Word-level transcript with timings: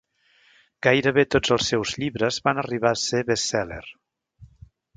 Gairebé 0.87 1.25
tots 1.35 1.53
els 1.57 1.67
seus 1.73 1.93
llibres 2.03 2.41
van 2.49 2.63
arribar 2.63 2.95
a 2.97 2.99
ser 3.05 3.23
best-seller. 3.31 3.81